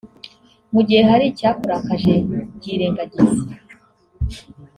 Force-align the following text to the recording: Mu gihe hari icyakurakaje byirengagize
Mu 0.73 0.81
gihe 0.87 1.01
hari 1.09 1.25
icyakurakaje 1.27 2.13
byirengagize 2.57 3.39